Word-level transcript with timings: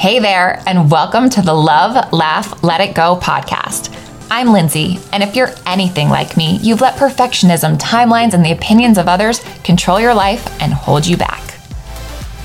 Hey 0.00 0.18
there, 0.18 0.62
and 0.64 0.90
welcome 0.90 1.28
to 1.28 1.42
the 1.42 1.52
Love, 1.52 2.10
Laugh, 2.10 2.62
Let 2.62 2.80
It 2.80 2.94
Go 2.94 3.20
podcast. 3.20 3.94
I'm 4.30 4.50
Lindsay, 4.50 4.98
and 5.12 5.22
if 5.22 5.36
you're 5.36 5.50
anything 5.66 6.08
like 6.08 6.38
me, 6.38 6.56
you've 6.62 6.80
let 6.80 6.96
perfectionism, 6.96 7.76
timelines, 7.76 8.32
and 8.32 8.42
the 8.42 8.52
opinions 8.52 8.96
of 8.96 9.08
others 9.08 9.40
control 9.62 10.00
your 10.00 10.14
life 10.14 10.58
and 10.62 10.72
hold 10.72 11.06
you 11.06 11.18
back. 11.18 11.42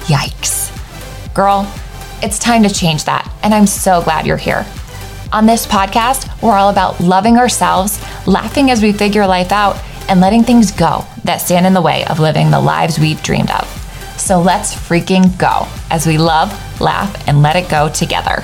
Yikes. 0.07 0.69
Girl, 1.33 1.71
it's 2.21 2.39
time 2.39 2.61
to 2.63 2.69
change 2.69 3.05
that, 3.05 3.33
and 3.41 3.53
I'm 3.53 3.67
so 3.67 4.01
glad 4.01 4.27
you're 4.27 4.35
here. 4.35 4.65
On 5.31 5.45
this 5.45 5.65
podcast, 5.65 6.29
we're 6.41 6.57
all 6.57 6.71
about 6.71 6.99
loving 6.99 7.37
ourselves, 7.37 8.03
laughing 8.27 8.69
as 8.69 8.83
we 8.83 8.91
figure 8.91 9.25
life 9.25 9.53
out, 9.53 9.81
and 10.09 10.19
letting 10.19 10.43
things 10.43 10.73
go 10.73 11.05
that 11.23 11.37
stand 11.37 11.65
in 11.65 11.73
the 11.73 11.81
way 11.81 12.03
of 12.07 12.19
living 12.19 12.51
the 12.51 12.59
lives 12.59 12.99
we've 12.99 13.23
dreamed 13.23 13.51
of. 13.51 13.74
So 14.25 14.41
let's 14.41 14.73
freaking 14.73 15.37
go 15.37 15.67
as 15.91 16.07
we 16.07 16.17
love, 16.17 16.49
laugh, 16.81 17.27
and 17.27 17.43
let 17.43 17.55
it 17.55 17.69
go 17.69 17.89
together. 17.89 18.41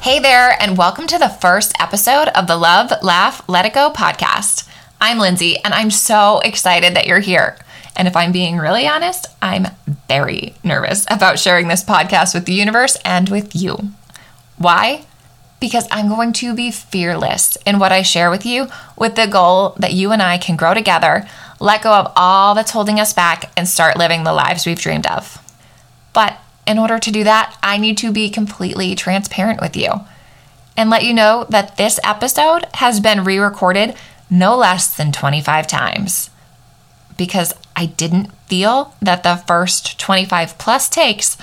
Hey 0.00 0.18
there, 0.18 0.56
and 0.58 0.78
welcome 0.78 1.06
to 1.06 1.18
the 1.18 1.28
first 1.28 1.78
episode 1.78 2.28
of 2.28 2.46
the 2.46 2.56
Love, 2.56 2.90
Laugh, 3.02 3.46
Let 3.46 3.66
It 3.66 3.74
Go 3.74 3.90
podcast. 3.90 4.66
I'm 4.98 5.18
Lindsay, 5.18 5.58
and 5.58 5.74
I'm 5.74 5.90
so 5.90 6.38
excited 6.38 6.96
that 6.96 7.06
you're 7.06 7.18
here. 7.18 7.58
And 7.94 8.08
if 8.08 8.16
I'm 8.16 8.32
being 8.32 8.56
really 8.56 8.88
honest, 8.88 9.26
I'm 9.42 9.66
very 10.08 10.54
nervous 10.64 11.04
about 11.10 11.38
sharing 11.38 11.68
this 11.68 11.84
podcast 11.84 12.32
with 12.32 12.46
the 12.46 12.54
universe 12.54 12.96
and 13.04 13.28
with 13.28 13.54
you. 13.54 13.76
Why? 14.56 15.04
Because 15.60 15.86
I'm 15.90 16.08
going 16.08 16.32
to 16.34 16.54
be 16.54 16.70
fearless 16.70 17.56
in 17.66 17.78
what 17.78 17.92
I 17.92 18.00
share 18.00 18.30
with 18.30 18.46
you 18.46 18.68
with 18.96 19.14
the 19.14 19.26
goal 19.26 19.74
that 19.78 19.92
you 19.92 20.10
and 20.10 20.22
I 20.22 20.38
can 20.38 20.56
grow 20.56 20.72
together, 20.72 21.28
let 21.60 21.82
go 21.82 21.92
of 21.92 22.12
all 22.16 22.54
that's 22.54 22.70
holding 22.70 23.00
us 23.00 23.12
back, 23.12 23.50
and 23.56 23.68
start 23.68 23.96
living 23.96 24.24
the 24.24 24.32
lives 24.32 24.66
we've 24.66 24.80
dreamed 24.80 25.06
of. 25.06 25.42
But 26.12 26.38
in 26.66 26.78
order 26.78 26.98
to 26.98 27.10
do 27.10 27.24
that, 27.24 27.56
I 27.62 27.78
need 27.78 27.96
to 27.98 28.12
be 28.12 28.30
completely 28.30 28.94
transparent 28.94 29.60
with 29.60 29.76
you 29.76 29.90
and 30.76 30.90
let 30.90 31.04
you 31.04 31.12
know 31.12 31.46
that 31.48 31.76
this 31.76 31.98
episode 32.04 32.66
has 32.74 33.00
been 33.00 33.24
re 33.24 33.38
recorded 33.38 33.94
no 34.30 34.56
less 34.56 34.96
than 34.96 35.10
25 35.10 35.66
times 35.66 36.30
because 37.16 37.52
I 37.74 37.86
didn't 37.86 38.32
feel 38.46 38.94
that 39.02 39.22
the 39.22 39.42
first 39.46 39.98
25 39.98 40.56
plus 40.58 40.88
takes 40.88 41.36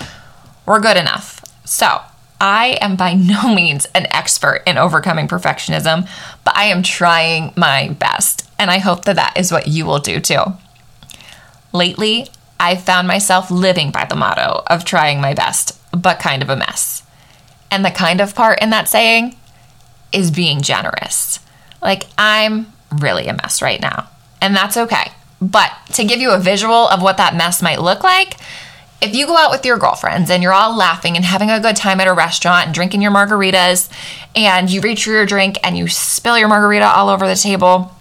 were 0.65 0.79
good 0.79 0.97
enough. 0.97 1.43
So, 1.65 2.01
I 2.39 2.77
am 2.81 2.95
by 2.95 3.13
no 3.13 3.53
means 3.53 3.85
an 3.93 4.07
expert 4.11 4.63
in 4.65 4.77
overcoming 4.77 5.27
perfectionism, 5.27 6.07
but 6.43 6.55
I 6.55 6.65
am 6.65 6.83
trying 6.83 7.53
my 7.55 7.89
best, 7.89 8.49
and 8.57 8.71
I 8.71 8.79
hope 8.79 9.05
that 9.05 9.15
that 9.15 9.37
is 9.37 9.51
what 9.51 9.67
you 9.67 9.85
will 9.85 9.99
do 9.99 10.19
too. 10.19 10.43
Lately, 11.73 12.27
I've 12.59 12.83
found 12.83 13.07
myself 13.07 13.51
living 13.51 13.91
by 13.91 14.05
the 14.05 14.15
motto 14.15 14.63
of 14.67 14.85
trying 14.85 15.19
my 15.19 15.33
best, 15.33 15.79
but 15.91 16.19
kind 16.19 16.41
of 16.41 16.49
a 16.49 16.55
mess. 16.55 17.03
And 17.69 17.83
the 17.83 17.91
kind 17.91 18.21
of 18.21 18.35
part 18.35 18.61
in 18.61 18.69
that 18.69 18.87
saying 18.87 19.35
is 20.11 20.31
being 20.31 20.61
generous. 20.61 21.39
Like, 21.81 22.05
I'm 22.17 22.71
really 23.01 23.27
a 23.27 23.33
mess 23.33 23.61
right 23.61 23.81
now, 23.81 24.09
and 24.41 24.55
that's 24.55 24.77
okay. 24.77 25.11
But 25.41 25.71
to 25.93 26.05
give 26.05 26.19
you 26.21 26.31
a 26.31 26.39
visual 26.39 26.87
of 26.87 27.01
what 27.01 27.17
that 27.17 27.35
mess 27.35 27.61
might 27.61 27.81
look 27.81 28.03
like, 28.03 28.37
if 29.01 29.13
you 29.13 29.27
go 29.27 29.35
out 29.35 29.51
with 29.51 29.65
your 29.65 29.77
girlfriends 29.77 30.29
and 30.29 30.41
you're 30.41 30.53
all 30.53 30.75
laughing 30.75 31.15
and 31.15 31.25
having 31.25 31.51
a 31.51 31.59
good 31.59 31.75
time 31.75 31.99
at 31.99 32.07
a 32.07 32.13
restaurant 32.13 32.67
and 32.67 32.73
drinking 32.73 33.01
your 33.01 33.11
margaritas, 33.11 33.89
and 34.35 34.69
you 34.69 34.79
reach 34.81 35.03
for 35.03 35.11
your 35.11 35.25
drink 35.25 35.57
and 35.63 35.77
you 35.77 35.87
spill 35.87 36.37
your 36.37 36.47
margarita 36.47 36.85
all 36.85 37.09
over 37.09 37.27
the 37.27 37.35
table, 37.35 37.91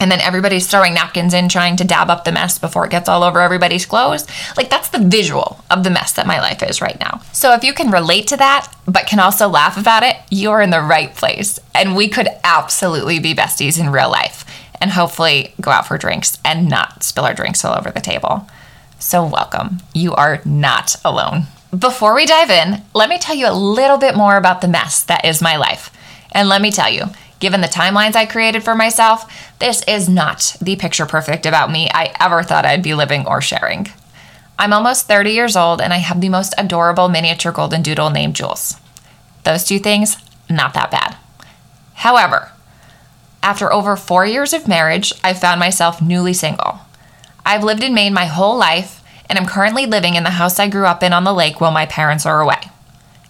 and 0.00 0.10
then 0.10 0.20
everybody's 0.20 0.66
throwing 0.66 0.94
napkins 0.94 1.34
in 1.34 1.48
trying 1.48 1.76
to 1.76 1.84
dab 1.84 2.10
up 2.10 2.24
the 2.24 2.32
mess 2.32 2.58
before 2.58 2.86
it 2.86 2.90
gets 2.90 3.08
all 3.08 3.22
over 3.22 3.40
everybody's 3.40 3.86
clothes. 3.86 4.26
Like, 4.56 4.70
that's 4.70 4.88
the 4.88 4.98
visual 4.98 5.64
of 5.70 5.84
the 5.84 5.90
mess 5.90 6.12
that 6.12 6.26
my 6.26 6.40
life 6.40 6.62
is 6.62 6.80
right 6.80 6.98
now. 7.00 7.20
So, 7.32 7.52
if 7.54 7.64
you 7.64 7.72
can 7.72 7.90
relate 7.90 8.26
to 8.28 8.36
that, 8.36 8.72
but 8.86 9.06
can 9.06 9.18
also 9.18 9.48
laugh 9.48 9.76
about 9.76 10.02
it, 10.02 10.16
you're 10.30 10.60
in 10.60 10.70
the 10.70 10.80
right 10.80 11.14
place. 11.14 11.58
And 11.74 11.96
we 11.96 12.08
could 12.08 12.28
absolutely 12.44 13.18
be 13.18 13.34
besties 13.34 13.80
in 13.80 13.90
real 13.90 14.10
life 14.10 14.44
and 14.80 14.92
hopefully 14.92 15.54
go 15.60 15.70
out 15.70 15.86
for 15.86 15.98
drinks 15.98 16.38
and 16.44 16.68
not 16.68 17.02
spill 17.02 17.24
our 17.24 17.34
drinks 17.34 17.64
all 17.64 17.76
over 17.76 17.90
the 17.90 18.00
table. 18.00 18.48
So, 18.98 19.24
welcome. 19.24 19.78
You 19.94 20.14
are 20.14 20.40
not 20.44 20.96
alone. 21.04 21.44
Before 21.76 22.14
we 22.14 22.24
dive 22.24 22.50
in, 22.50 22.82
let 22.94 23.10
me 23.10 23.18
tell 23.18 23.36
you 23.36 23.48
a 23.48 23.52
little 23.52 23.98
bit 23.98 24.16
more 24.16 24.36
about 24.36 24.60
the 24.60 24.68
mess 24.68 25.02
that 25.04 25.24
is 25.24 25.42
my 25.42 25.56
life. 25.56 25.92
And 26.32 26.48
let 26.48 26.62
me 26.62 26.70
tell 26.70 26.90
you, 26.90 27.04
given 27.38 27.60
the 27.60 27.68
timelines 27.68 28.16
I 28.16 28.26
created 28.26 28.62
for 28.62 28.74
myself, 28.74 29.52
this 29.58 29.82
is 29.84 30.08
not 30.08 30.56
the 30.60 30.76
picture 30.76 31.06
perfect 31.06 31.46
about 31.46 31.70
me 31.70 31.88
I 31.92 32.14
ever 32.20 32.42
thought 32.42 32.64
I'd 32.64 32.82
be 32.82 32.94
living 32.94 33.26
or 33.26 33.40
sharing. 33.40 33.88
I'm 34.58 34.72
almost 34.72 35.06
30 35.06 35.30
years 35.30 35.56
old 35.56 35.80
and 35.80 35.92
I 35.92 35.98
have 35.98 36.20
the 36.20 36.28
most 36.28 36.54
adorable 36.58 37.08
miniature 37.08 37.52
golden 37.52 37.82
doodle 37.82 38.10
named 38.10 38.34
Jules. 38.34 38.74
Those 39.44 39.64
two 39.64 39.78
things, 39.78 40.16
not 40.50 40.74
that 40.74 40.90
bad. 40.90 41.16
However, 41.94 42.52
after 43.42 43.72
over 43.72 43.96
four 43.96 44.26
years 44.26 44.52
of 44.52 44.68
marriage, 44.68 45.12
I 45.22 45.32
found 45.32 45.60
myself 45.60 46.02
newly 46.02 46.34
single. 46.34 46.80
I've 47.46 47.64
lived 47.64 47.82
in 47.82 47.94
Maine 47.94 48.12
my 48.12 48.26
whole 48.26 48.58
life, 48.58 49.02
and 49.28 49.38
I'm 49.38 49.46
currently 49.46 49.86
living 49.86 50.16
in 50.16 50.24
the 50.24 50.30
house 50.30 50.58
I 50.58 50.68
grew 50.68 50.86
up 50.86 51.02
in 51.02 51.12
on 51.12 51.24
the 51.24 51.32
lake 51.32 51.60
while 51.60 51.70
my 51.70 51.86
parents 51.86 52.26
are 52.26 52.40
away. 52.40 52.60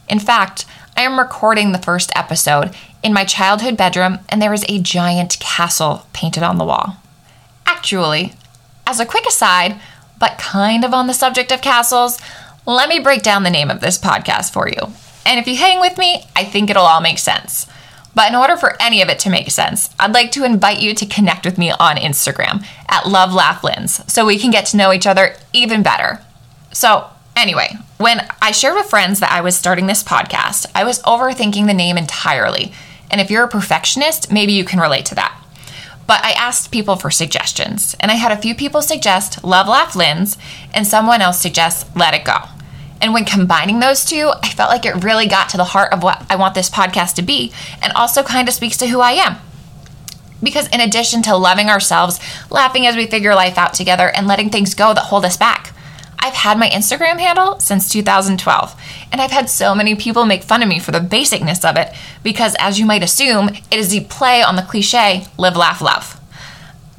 In 0.09 0.19
fact, 0.19 0.65
I 0.99 1.03
am 1.03 1.17
recording 1.17 1.71
the 1.71 1.79
first 1.79 2.11
episode 2.17 2.75
in 3.05 3.13
my 3.13 3.25
childhood 3.25 3.77
bedroom, 3.77 4.19
and 4.29 4.43
there 4.43 4.53
is 4.53 4.65
a 4.69 4.81
giant 4.81 5.39
castle 5.39 6.09
painted 6.13 6.43
on 6.43 6.59
the 6.59 6.65
wall. 6.65 6.97
Actually, 7.67 8.33
as 8.85 8.99
a 8.99 9.07
quick 9.07 9.25
aside, 9.25 9.81
but 10.19 10.39
kind 10.39 10.85
of 10.85 10.93
on 10.93 11.07
the 11.07 11.15
subject 11.15 11.53
of 11.53 11.63
castles, 11.63 12.19
let 12.67 12.89
me 12.89 12.99
break 12.99 13.23
down 13.23 13.45
the 13.45 13.49
name 13.49 13.71
of 13.71 13.81
this 13.81 13.97
podcast 13.97 14.53
for 14.53 14.69
you. 14.69 14.93
And 15.25 15.39
if 15.39 15.47
you 15.47 15.55
hang 15.55 15.79
with 15.79 15.99
me, 15.99 16.25
I 16.35 16.43
think 16.43 16.69
it'll 16.69 16.83
all 16.83 17.01
make 17.01 17.21
sense. 17.21 17.69
But 18.13 18.31
in 18.31 18.35
order 18.35 18.57
for 18.57 18.75
any 18.83 19.01
of 19.01 19.09
it 19.09 19.21
to 19.21 19.31
make 19.31 19.53
sense, 19.53 19.95
I'd 20.01 20.15
like 20.15 20.33
to 20.33 20.43
invite 20.43 20.81
you 20.81 20.97
to 20.97 21.07
connect 21.07 21.45
with 21.45 21.59
me 21.59 21.71
on 21.71 21.95
Instagram 21.95 22.67
at 22.89 23.07
Love 23.07 23.33
Laugh 23.33 23.63
Lins 23.63 24.11
so 24.11 24.27
we 24.27 24.37
can 24.37 24.51
get 24.51 24.67
to 24.67 24.77
know 24.77 24.93
each 24.93 25.07
other 25.07 25.37
even 25.53 25.85
better. 25.85 26.21
So, 26.73 27.09
anyway, 27.39 27.77
when 27.99 28.27
I 28.41 28.51
shared 28.51 28.75
with 28.75 28.91
friends 28.91 29.21
that 29.21 29.33
I 29.33 29.41
was 29.41 29.57
starting 29.57 29.87
this 29.87 30.03
podcast, 30.03 30.67
I 30.75 30.85
was 30.85 31.03
overthinking 31.03 31.67
the 31.67 31.75
name 31.75 31.97
entirely. 31.97 32.73
And 33.11 33.21
if 33.21 33.31
you're 33.31 33.45
a 33.45 33.49
perfectionist, 33.49 34.31
maybe 34.31 34.53
you 34.53 34.65
can 34.65 34.81
relate 34.81 35.07
to 35.07 35.15
that. 35.15 35.39
But 36.07 36.25
I 36.25 36.33
asked 36.33 36.71
people 36.71 36.97
for 36.97 37.11
suggestions, 37.11 37.95
and 38.01 38.11
I 38.11 38.15
had 38.15 38.33
a 38.33 38.41
few 38.41 38.55
people 38.55 38.81
suggest 38.81 39.45
Love 39.45 39.69
Laugh 39.69 39.93
Lins, 39.93 40.39
and 40.73 40.87
someone 40.87 41.21
else 41.21 41.41
suggest 41.41 41.95
Let 41.95 42.15
It 42.15 42.25
Go. 42.25 42.37
And 43.01 43.13
when 43.13 43.25
combining 43.25 43.79
those 43.79 44.05
two, 44.05 44.33
I 44.43 44.49
felt 44.49 44.71
like 44.71 44.87
it 44.87 45.05
really 45.05 45.27
got 45.27 45.51
to 45.51 45.57
the 45.57 45.65
heart 45.65 45.93
of 45.93 46.03
what 46.03 46.25
I 46.31 46.37
want 46.37 46.55
this 46.55 46.71
podcast 46.71 47.15
to 47.17 47.23
be 47.23 47.53
and 47.83 47.93
also 47.93 48.23
kind 48.23 48.49
of 48.49 48.55
speaks 48.55 48.77
to 48.79 48.89
who 48.89 49.01
I 49.01 49.13
am. 49.13 49.37
Because 50.43 50.69
in 50.69 50.81
addition 50.81 51.23
to 51.23 51.37
loving 51.37 51.69
ourselves, 51.69 52.21
laughing 52.51 52.87
as 52.87 52.97
we 52.97 53.07
figure 53.07 53.35
life 53.35 53.59
out 53.59 53.75
together, 53.75 54.09
and 54.09 54.27
letting 54.27 54.51
things 54.51 54.75
go 54.75 54.95
that 54.95 55.05
hold 55.05 55.25
us 55.25 55.37
back, 55.37 55.75
I've 56.21 56.35
had 56.35 56.59
my 56.59 56.69
Instagram 56.69 57.19
handle 57.19 57.61
since 57.61 57.89
2012, 57.91 58.81
and 59.13 59.21
I've 59.21 59.31
had 59.31 59.49
so 59.49 59.75
many 59.75 59.95
people 59.95 60.25
make 60.25 60.43
fun 60.43 60.63
of 60.63 60.69
me 60.69 60.79
for 60.79 60.91
the 60.91 61.01
basicness 61.01 61.69
of 61.69 61.77
it 61.77 61.95
because, 62.23 62.57
as 62.59 62.79
you 62.79 62.87
might 62.87 63.03
assume, 63.03 63.49
it 63.49 63.75
is 63.75 63.91
the 63.91 64.01
play 64.01 64.43
on 64.43 64.57
the 64.57 64.63
cliche 64.63 65.27
live, 65.37 65.57
laugh, 65.57 65.81
love. 65.81 66.21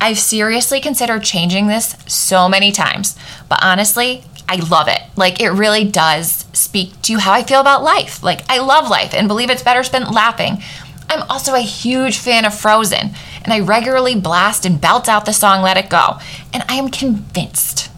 I've 0.02 0.20
seriously 0.20 0.80
considered 0.80 1.24
changing 1.24 1.68
this 1.68 1.98
so 2.08 2.48
many 2.48 2.72
times, 2.72 3.18
but 3.50 3.60
honestly, 3.62 4.24
I 4.48 4.56
love 4.56 4.88
it. 4.88 5.02
Like, 5.16 5.42
it 5.42 5.50
really 5.50 5.84
does 5.84 6.46
speak 6.54 7.00
to 7.04 7.20
how 7.20 7.34
I 7.34 7.44
feel 7.44 7.60
about 7.60 7.84
life. 7.84 8.24
Like, 8.24 8.42
I 8.50 8.60
love 8.60 8.90
life 8.90 9.14
and 9.14 9.28
believe 9.28 9.50
it's 9.50 9.62
better 9.62 9.84
spent 9.84 10.12
laughing. 10.12 10.64
I'm 11.10 11.24
also 11.24 11.54
a 11.54 11.60
huge 11.60 12.18
fan 12.18 12.46
of 12.46 12.58
Frozen, 12.58 13.12
and 13.44 13.52
I 13.52 13.60
regularly 13.60 14.16
blast 14.16 14.66
and 14.66 14.80
belt 14.80 15.10
out 15.10 15.26
the 15.26 15.34
song 15.34 15.62
Let 15.62 15.78
It 15.78 15.90
Go. 15.90 16.20
And 16.54 16.64
I 16.70 16.76
am 16.76 16.90
convinced, 16.90 17.89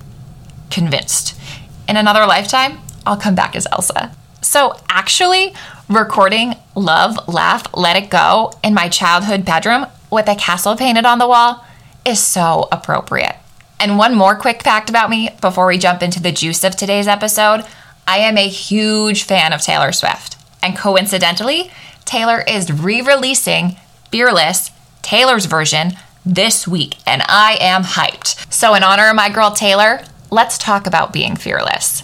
convinced, 0.71 1.39
in 1.87 1.97
another 1.97 2.25
lifetime, 2.25 2.79
I'll 3.05 3.17
come 3.17 3.35
back 3.35 3.55
as 3.55 3.67
Elsa. 3.71 4.15
So, 4.41 4.75
actually, 4.89 5.53
recording 5.89 6.55
Love, 6.75 7.27
Laugh, 7.27 7.67
Let 7.75 7.95
It 7.95 8.09
Go 8.09 8.53
in 8.63 8.73
my 8.73 8.89
childhood 8.89 9.45
bedroom 9.45 9.85
with 10.09 10.27
a 10.27 10.35
castle 10.35 10.75
painted 10.75 11.05
on 11.05 11.19
the 11.19 11.27
wall 11.27 11.65
is 12.05 12.19
so 12.19 12.67
appropriate. 12.71 13.35
And 13.79 13.97
one 13.97 14.15
more 14.15 14.35
quick 14.35 14.63
fact 14.63 14.89
about 14.89 15.09
me 15.09 15.29
before 15.41 15.67
we 15.67 15.77
jump 15.77 16.01
into 16.01 16.21
the 16.21 16.31
juice 16.31 16.63
of 16.63 16.75
today's 16.75 17.07
episode 17.07 17.65
I 18.07 18.17
am 18.17 18.37
a 18.37 18.47
huge 18.47 19.23
fan 19.23 19.53
of 19.53 19.61
Taylor 19.61 19.91
Swift. 19.91 20.35
And 20.61 20.77
coincidentally, 20.77 21.71
Taylor 22.03 22.43
is 22.47 22.71
re 22.71 23.01
releasing 23.01 23.77
Fearless, 24.11 24.71
Taylor's 25.01 25.45
version, 25.45 25.93
this 26.25 26.67
week, 26.67 26.97
and 27.07 27.23
I 27.27 27.57
am 27.59 27.83
hyped. 27.83 28.51
So, 28.51 28.73
in 28.73 28.83
honor 28.83 29.09
of 29.09 29.15
my 29.15 29.29
girl 29.29 29.51
Taylor, 29.51 30.03
let's 30.31 30.57
talk 30.57 30.87
about 30.87 31.13
being 31.13 31.35
fearless. 31.35 32.03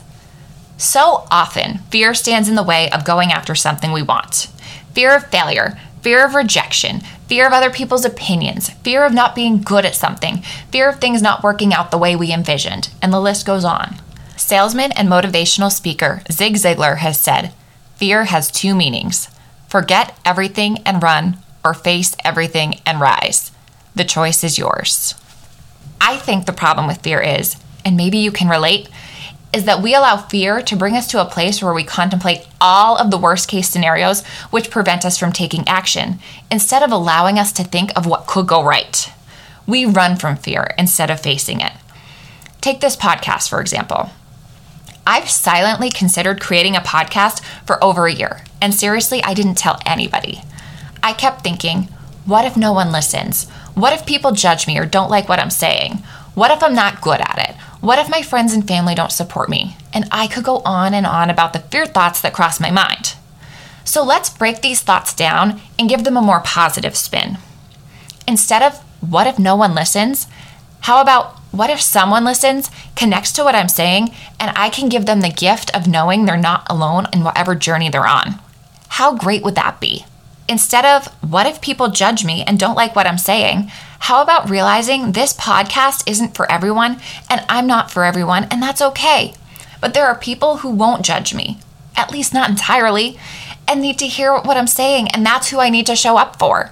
So 0.78 1.26
often, 1.32 1.80
fear 1.90 2.14
stands 2.14 2.50
in 2.50 2.56
the 2.56 2.62
way 2.62 2.92
of 2.92 3.06
going 3.06 3.32
after 3.32 3.56
something 3.56 3.92
we 3.92 4.04
want 4.04 4.50
fear 4.94 5.16
of 5.16 5.28
failure, 5.28 5.80
fear 6.02 6.26
of 6.26 6.34
rejection, 6.34 7.02
fear 7.28 7.46
of 7.46 7.54
other 7.54 7.70
people's 7.70 8.04
opinions, 8.04 8.72
fear 8.82 9.06
of 9.06 9.14
not 9.14 9.36
being 9.36 9.62
good 9.62 9.86
at 9.86 9.94
something, 9.94 10.38
fear 10.72 10.90
of 10.90 11.00
things 11.00 11.22
not 11.22 11.44
working 11.44 11.72
out 11.72 11.92
the 11.92 11.98
way 12.00 12.16
we 12.16 12.34
envisioned, 12.34 12.90
and 13.00 13.14
the 13.14 13.20
list 13.20 13.46
goes 13.46 13.64
on. 13.64 13.96
Salesman 14.38 14.92
and 14.94 15.08
motivational 15.08 15.72
speaker 15.72 16.24
Zig 16.32 16.56
Ziglar 16.56 16.98
has 16.98 17.20
said 17.20 17.54
fear 17.96 18.26
has 18.26 18.52
two 18.52 18.76
meanings 18.76 19.30
forget 19.68 20.18
everything 20.26 20.78
and 20.80 21.04
run, 21.04 21.38
or 21.64 21.74
face 21.74 22.16
everything 22.24 22.80
and 22.86 23.00
rise. 23.00 23.52
The 23.96 24.06
choice 24.06 24.44
is 24.44 24.58
yours. 24.58 25.14
I 26.00 26.18
think 26.18 26.46
the 26.46 26.54
problem 26.54 26.88
with 26.88 27.02
fear 27.02 27.20
is, 27.20 27.58
and 27.88 27.96
maybe 27.96 28.18
you 28.18 28.32
can 28.34 28.50
relate, 28.50 28.90
is 29.54 29.64
that 29.64 29.82
we 29.82 29.96
allow 29.96 30.18
fear 30.18 30.62
to 30.62 30.76
bring 30.76 30.98
us 30.98 31.08
to 31.08 31.22
a 31.22 31.26
place 31.26 31.64
where 31.64 31.74
we 31.74 31.86
contemplate 31.86 32.46
all 32.60 32.98
of 32.98 33.10
the 33.10 33.18
worst 33.18 33.48
case 33.48 33.70
scenarios 33.70 34.26
which 34.52 34.70
prevent 34.70 35.06
us 35.06 35.18
from 35.18 35.32
taking 35.32 35.66
action, 35.70 36.20
instead 36.52 36.84
of 36.84 36.92
allowing 36.92 37.40
us 37.40 37.54
to 37.54 37.64
think 37.64 37.98
of 37.98 38.06
what 38.06 38.28
could 38.28 38.46
go 38.46 38.62
right. 38.62 39.10
We 39.66 39.86
run 39.86 40.18
from 40.18 40.36
fear 40.36 40.76
instead 40.78 41.10
of 41.10 41.22
facing 41.22 41.62
it. 41.62 41.72
Take 42.60 42.82
this 42.82 42.98
podcast, 42.98 43.48
for 43.50 43.62
example. 43.62 44.10
I've 45.06 45.30
silently 45.30 45.90
considered 45.90 46.42
creating 46.42 46.76
a 46.76 46.82
podcast 46.82 47.42
for 47.66 47.82
over 47.82 48.06
a 48.06 48.14
year, 48.14 48.42
and 48.62 48.76
seriously, 48.76 49.24
I 49.24 49.34
didn't 49.34 49.56
tell 49.56 49.80
anybody. 49.86 50.42
I 51.02 51.14
kept 51.14 51.42
thinking, 51.42 51.84
what 52.26 52.44
if 52.44 52.58
no 52.58 52.74
one 52.74 52.92
listens? 52.92 53.50
What 53.76 53.94
if 53.94 54.06
people 54.06 54.34
judge 54.34 54.68
me 54.68 54.78
or 54.78 54.86
don't 54.86 55.10
like 55.10 55.30
what 55.30 55.40
I'm 55.40 55.50
saying? 55.50 56.04
What 56.38 56.52
if 56.52 56.62
I'm 56.62 56.76
not 56.76 57.02
good 57.02 57.20
at 57.20 57.50
it? 57.50 57.56
What 57.82 57.98
if 57.98 58.12
my 58.12 58.22
friends 58.22 58.54
and 58.54 58.68
family 58.68 58.94
don't 58.94 59.12
support 59.12 59.50
me? 59.50 59.76
And 59.92 60.08
I 60.12 60.28
could 60.28 60.44
go 60.44 60.58
on 60.64 60.94
and 60.94 61.08
on 61.08 61.32
about 61.32 61.52
the 61.52 61.62
fear 61.62 61.88
thoughts 61.88 62.22
that 62.22 62.32
cross 62.32 62.60
my 62.60 62.70
mind. 62.70 63.16
So 63.84 64.04
let's 64.04 64.30
break 64.30 64.62
these 64.62 64.82
thoughts 64.82 65.16
down 65.16 65.60
and 65.80 65.90
give 65.90 66.04
them 66.04 66.16
a 66.16 66.22
more 66.22 66.42
positive 66.42 66.96
spin. 66.96 67.40
Instead 68.28 68.62
of, 68.62 68.78
what 69.02 69.26
if 69.26 69.40
no 69.40 69.56
one 69.56 69.74
listens? 69.74 70.28
How 70.82 71.02
about 71.02 71.40
what 71.50 71.72
if 71.72 71.82
someone 71.82 72.24
listens, 72.24 72.70
connects 72.96 73.32
to 73.32 73.44
what 73.44 73.56
I'm 73.56 73.68
saying, 73.68 74.14
and 74.40 74.56
I 74.56 74.70
can 74.70 74.90
give 74.90 75.08
them 75.08 75.22
the 75.22 75.32
gift 75.32 75.76
of 75.76 75.88
knowing 75.88 76.26
they're 76.26 76.38
not 76.38 76.68
alone 76.70 77.08
in 77.12 77.24
whatever 77.24 77.56
journey 77.56 77.90
they're 77.90 78.06
on? 78.06 78.36
How 78.90 79.16
great 79.16 79.42
would 79.42 79.56
that 79.56 79.80
be? 79.80 80.06
Instead 80.50 80.86
of, 80.86 81.08
what 81.22 81.46
if 81.46 81.62
people 81.62 81.90
judge 81.90 82.24
me 82.24 82.44
and 82.44 82.58
don't 82.58 82.76
like 82.76 82.96
what 82.96 83.08
I'm 83.08 83.18
saying? 83.18 83.72
How 84.00 84.22
about 84.22 84.50
realizing 84.50 85.12
this 85.12 85.34
podcast 85.34 86.10
isn't 86.10 86.36
for 86.36 86.50
everyone 86.52 87.02
and 87.30 87.44
I'm 87.50 87.68
not 87.68 87.92
for 87.92 88.04
everyone, 88.04 88.46
and 88.46 88.62
that's 88.62 88.82
okay. 88.82 89.34
But 89.82 89.94
there 89.94 90.08
are 90.08 90.18
people 90.18 90.58
who 90.58 90.70
won't 90.70 91.06
judge 91.06 91.34
me, 91.34 91.60
at 91.96 92.12
least 92.12 92.34
not 92.34 92.50
entirely, 92.50 93.20
and 93.68 93.82
need 93.82 94.00
to 94.00 94.08
hear 94.08 94.34
what 94.34 94.58
I'm 94.58 94.68
saying, 94.68 95.10
and 95.10 95.26
that's 95.26 95.50
who 95.50 95.60
I 95.60 95.70
need 95.70 95.86
to 95.88 95.96
show 95.96 96.18
up 96.18 96.40
for. 96.40 96.72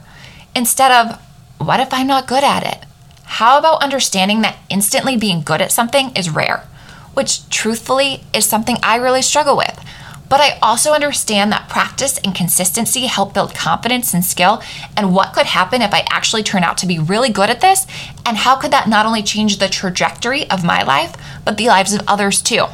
Instead 0.56 0.92
of, 0.92 1.20
what 1.58 1.80
if 1.80 1.94
I'm 1.94 2.08
not 2.08 2.28
good 2.28 2.44
at 2.44 2.66
it? 2.66 2.86
How 3.26 3.58
about 3.58 3.84
understanding 3.84 4.42
that 4.42 4.58
instantly 4.70 5.18
being 5.18 5.42
good 5.42 5.62
at 5.62 5.72
something 5.72 6.16
is 6.16 6.30
rare, 6.30 6.66
which 7.14 7.50
truthfully 7.50 8.24
is 8.34 8.46
something 8.46 8.78
I 8.82 8.96
really 8.96 9.22
struggle 9.22 9.58
with. 9.58 9.84
But 10.28 10.42
I 10.42 10.58
also 10.62 10.92
understand 10.92 11.52
that 11.52 11.70
practice 11.70 12.18
and 12.18 12.34
consistency 12.34 13.06
help 13.06 13.34
build 13.34 13.54
confidence 13.54 14.14
and 14.14 14.26
skill, 14.26 14.62
and 14.98 15.14
what 15.14 15.34
could 15.34 15.46
happen 15.46 15.82
if 15.82 15.94
I 15.94 16.06
actually 16.10 16.44
turn 16.44 16.64
out 16.64 16.78
to 16.80 16.88
be 16.88 16.98
really 16.98 17.30
good 17.30 17.50
at 17.50 17.62
this, 17.62 17.86
and 18.26 18.38
how 18.38 18.56
could 18.56 18.72
that 18.72 18.90
not 18.90 19.06
only 19.06 19.22
change 19.22 19.58
the 19.58 19.70
trajectory 19.70 20.50
of 20.50 20.64
my 20.64 20.82
life, 20.84 21.16
but 21.46 21.58
the 21.58 21.68
lives 21.68 21.94
of 21.94 22.02
others 22.08 22.42
too. 22.42 22.66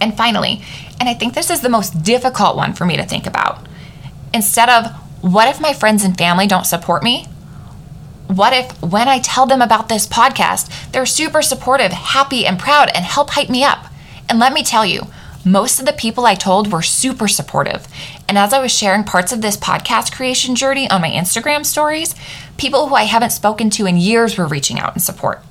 And 0.00 0.16
finally, 0.16 0.62
and 0.98 1.08
I 1.08 1.14
think 1.14 1.34
this 1.34 1.50
is 1.50 1.60
the 1.60 1.68
most 1.68 2.02
difficult 2.02 2.56
one 2.56 2.72
for 2.72 2.84
me 2.84 2.96
to 2.96 3.06
think 3.06 3.26
about, 3.26 3.66
instead 4.34 4.68
of 4.68 4.90
what 5.20 5.48
if 5.48 5.60
my 5.60 5.72
friends 5.72 6.02
and 6.02 6.16
family 6.16 6.46
don't 6.46 6.66
support 6.66 7.02
me? 7.02 7.26
What 8.26 8.52
if 8.52 8.82
when 8.82 9.08
I 9.08 9.18
tell 9.18 9.46
them 9.46 9.60
about 9.60 9.88
this 9.88 10.06
podcast, 10.06 10.92
they're 10.92 11.06
super 11.06 11.42
supportive, 11.42 11.92
happy, 11.92 12.46
and 12.46 12.58
proud 12.58 12.88
and 12.94 13.04
help 13.04 13.30
hype 13.30 13.50
me 13.50 13.62
up? 13.62 13.86
And 14.28 14.38
let 14.38 14.52
me 14.52 14.62
tell 14.62 14.86
you, 14.86 15.02
most 15.44 15.80
of 15.80 15.86
the 15.86 15.92
people 15.92 16.26
I 16.26 16.34
told 16.34 16.70
were 16.70 16.82
super 16.82 17.28
supportive. 17.28 17.86
And 18.28 18.36
as 18.36 18.52
I 18.52 18.60
was 18.60 18.72
sharing 18.72 19.04
parts 19.04 19.32
of 19.32 19.40
this 19.40 19.56
podcast 19.56 20.12
creation 20.12 20.54
journey 20.54 20.88
on 20.90 21.00
my 21.00 21.10
Instagram 21.10 21.64
stories, 21.64 22.14
people 22.58 22.88
who 22.88 22.94
I 22.94 23.04
haven't 23.04 23.30
spoken 23.30 23.70
to 23.70 23.86
in 23.86 23.96
years 23.96 24.36
were 24.36 24.46
reaching 24.46 24.78
out 24.78 24.94
in 24.94 25.00
support. 25.00 25.42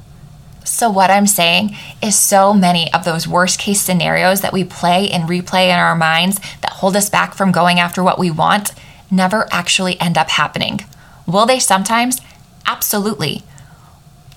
So, 0.64 0.90
what 0.90 1.10
I'm 1.10 1.26
saying 1.26 1.76
is, 2.02 2.16
so 2.16 2.54
many 2.54 2.94
of 2.94 3.04
those 3.04 3.28
worst 3.28 3.60
case 3.60 3.82
scenarios 3.82 4.42
that 4.42 4.54
we 4.54 4.64
play 4.64 5.10
and 5.10 5.28
replay 5.28 5.66
in 5.66 5.80
our 5.80 5.96
minds 5.96 6.40
that 6.62 6.74
hold 6.74 6.96
us 6.96 7.10
back 7.10 7.34
from 7.34 7.52
going 7.52 7.80
after 7.80 8.04
what 8.04 8.20
we 8.20 8.30
want 8.30 8.74
never 9.10 9.48
actually 9.52 10.00
end 10.00 10.18
up 10.18 10.30
happening. 10.30 10.82
Will 11.26 11.48
they 11.48 11.60
sometimes? 11.60 12.22
Absolutely. 12.68 13.44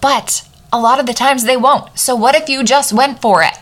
But 0.00 0.48
a 0.72 0.80
lot 0.80 0.98
of 0.98 1.06
the 1.06 1.12
times 1.12 1.44
they 1.44 1.56
won't. 1.56 1.98
So, 1.98 2.16
what 2.16 2.34
if 2.34 2.48
you 2.48 2.64
just 2.64 2.92
went 2.92 3.20
for 3.20 3.42
it? 3.42 3.54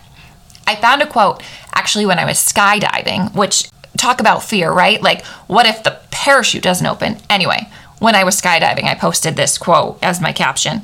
I 0.67 0.77
found 0.77 1.03
a 1.03 1.07
quote 1.07 1.43
actually 1.75 2.07
when 2.07 2.19
I 2.19 2.25
was 2.25 2.39
skydiving, 2.39 3.35
which 3.35 3.71
talk 3.97 4.21
about 4.21 4.43
fear, 4.43 4.71
right? 4.71 5.01
Like, 5.03 5.25
what 5.47 5.67
if 5.67 5.83
the 5.83 5.99
parachute 6.11 6.63
doesn't 6.63 6.87
open? 6.87 7.19
Anyway, 7.29 7.69
when 7.99 8.15
I 8.15 8.25
was 8.25 8.41
skydiving, 8.41 8.85
I 8.85 8.95
posted 8.95 9.37
this 9.37 9.59
quote 9.59 9.99
as 10.03 10.21
my 10.21 10.33
caption 10.33 10.83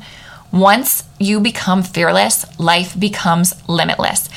Once 0.53 1.05
you 1.19 1.41
become 1.41 1.83
fearless, 1.83 2.47
life 2.59 2.99
becomes 2.99 3.55
limitless. 3.69 4.29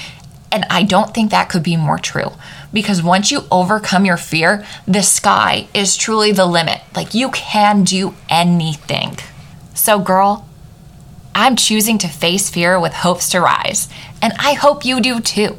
And 0.51 0.65
I 0.69 0.83
don't 0.83 1.13
think 1.13 1.29
that 1.29 1.49
could 1.49 1.61
be 1.61 1.77
more 1.77 1.99
true 1.99 2.31
because 2.73 3.03
once 3.03 3.31
you 3.31 3.43
overcome 3.51 4.05
your 4.05 4.17
fear, 4.17 4.65
the 4.87 5.03
sky 5.03 5.67
is 5.73 5.95
truly 5.95 6.31
the 6.31 6.45
limit. 6.45 6.81
Like 6.95 7.13
you 7.13 7.29
can 7.29 7.83
do 7.83 8.15
anything. 8.29 9.17
So, 9.75 9.99
girl, 9.99 10.47
I'm 11.35 11.55
choosing 11.55 11.97
to 11.99 12.07
face 12.07 12.49
fear 12.49 12.79
with 12.79 12.93
hopes 12.93 13.29
to 13.29 13.39
rise, 13.39 13.87
and 14.21 14.33
I 14.39 14.53
hope 14.53 14.83
you 14.83 14.99
do 14.99 15.19
too. 15.19 15.57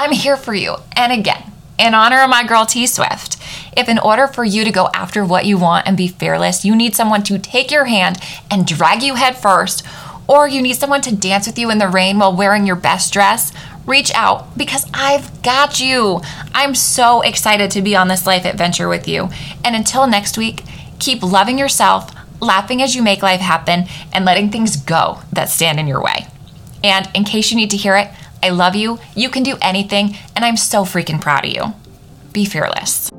I'm 0.00 0.12
here 0.12 0.36
for 0.36 0.54
you. 0.54 0.76
And 0.92 1.12
again, 1.12 1.50
in 1.76 1.92
honor 1.92 2.22
of 2.22 2.30
my 2.30 2.46
girl 2.46 2.64
T 2.64 2.86
Swift, 2.86 3.36
if 3.76 3.88
in 3.88 3.98
order 3.98 4.28
for 4.28 4.44
you 4.44 4.62
to 4.62 4.70
go 4.70 4.88
after 4.94 5.24
what 5.24 5.44
you 5.44 5.58
want 5.58 5.88
and 5.88 5.96
be 5.96 6.06
fearless, 6.06 6.64
you 6.64 6.76
need 6.76 6.94
someone 6.94 7.24
to 7.24 7.36
take 7.36 7.72
your 7.72 7.86
hand 7.86 8.16
and 8.48 8.64
drag 8.64 9.02
you 9.02 9.16
head 9.16 9.36
first, 9.36 9.84
or 10.28 10.46
you 10.46 10.62
need 10.62 10.76
someone 10.76 11.00
to 11.00 11.16
dance 11.16 11.48
with 11.48 11.58
you 11.58 11.68
in 11.68 11.78
the 11.78 11.88
rain 11.88 12.16
while 12.16 12.34
wearing 12.34 12.64
your 12.64 12.76
best 12.76 13.12
dress, 13.12 13.52
reach 13.86 14.12
out 14.14 14.56
because 14.56 14.86
I've 14.94 15.42
got 15.42 15.80
you. 15.80 16.20
I'm 16.54 16.76
so 16.76 17.22
excited 17.22 17.72
to 17.72 17.82
be 17.82 17.96
on 17.96 18.06
this 18.06 18.24
life 18.24 18.44
adventure 18.44 18.88
with 18.88 19.08
you. 19.08 19.30
And 19.64 19.74
until 19.74 20.06
next 20.06 20.38
week, 20.38 20.62
keep 21.00 21.24
loving 21.24 21.58
yourself, 21.58 22.14
laughing 22.40 22.82
as 22.82 22.94
you 22.94 23.02
make 23.02 23.20
life 23.22 23.40
happen, 23.40 23.86
and 24.12 24.24
letting 24.24 24.50
things 24.50 24.76
go 24.76 25.18
that 25.32 25.48
stand 25.48 25.80
in 25.80 25.88
your 25.88 26.02
way. 26.02 26.28
And 26.84 27.08
in 27.14 27.24
case 27.24 27.50
you 27.50 27.56
need 27.56 27.70
to 27.70 27.76
hear 27.76 27.96
it, 27.96 28.10
I 28.42 28.50
love 28.50 28.76
you. 28.76 28.98
You 29.14 29.28
can 29.28 29.42
do 29.42 29.56
anything, 29.60 30.16
and 30.34 30.44
I'm 30.44 30.56
so 30.56 30.84
freaking 30.84 31.20
proud 31.20 31.44
of 31.44 31.50
you. 31.50 31.74
Be 32.32 32.44
fearless. 32.44 33.10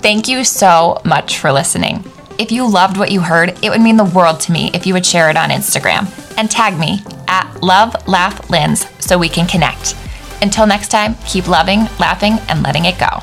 Thank 0.00 0.26
you 0.26 0.44
so 0.44 1.00
much 1.04 1.38
for 1.38 1.52
listening. 1.52 2.04
If 2.38 2.50
you 2.50 2.68
loved 2.68 2.96
what 2.96 3.12
you 3.12 3.20
heard, 3.20 3.56
it 3.62 3.70
would 3.70 3.80
mean 3.80 3.96
the 3.96 4.04
world 4.04 4.40
to 4.40 4.52
me 4.52 4.70
if 4.74 4.86
you 4.86 4.94
would 4.94 5.06
share 5.06 5.30
it 5.30 5.36
on 5.36 5.50
Instagram 5.50 6.08
and 6.36 6.50
tag 6.50 6.78
me 6.78 7.00
at 7.28 7.62
Love 7.62 7.94
Laugh 8.08 8.48
Lins 8.48 8.88
so 9.00 9.16
we 9.16 9.28
can 9.28 9.46
connect. 9.46 9.94
Until 10.40 10.66
next 10.66 10.88
time, 10.88 11.14
keep 11.24 11.46
loving, 11.46 11.86
laughing, 12.00 12.38
and 12.48 12.62
letting 12.62 12.86
it 12.86 12.98
go. 12.98 13.22